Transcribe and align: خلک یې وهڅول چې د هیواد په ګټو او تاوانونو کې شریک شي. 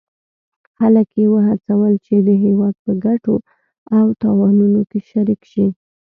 خلک 0.75 1.07
یې 1.19 1.25
وهڅول 1.33 1.93
چې 2.05 2.15
د 2.27 2.29
هیواد 2.43 2.75
په 2.83 2.91
ګټو 3.05 3.35
او 3.97 4.05
تاوانونو 4.21 4.81
کې 4.89 4.99
شریک 5.09 5.41
شي. 5.51 5.65